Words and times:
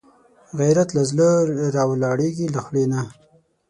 غیرت 0.59 0.89
له 0.97 1.01
زړه 1.09 1.27
راولاړېږي، 1.75 2.47
له 2.55 2.59
خولې 2.65 2.85
نه 2.91 3.01